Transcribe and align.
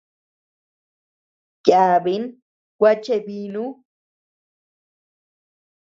Yabin 1.67 2.23
gua 2.79 2.91
cheʼebinu. 3.03 3.63